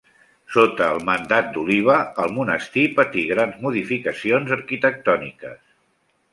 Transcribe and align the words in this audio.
Sota 0.53 0.87
el 0.93 1.01
mandat 1.09 1.51
d'Oliba 1.57 1.99
el 2.25 2.33
monestir 2.39 2.87
patí 3.01 3.27
grans 3.35 3.61
modificacions 3.69 4.59
arquitectòniques. 4.59 5.65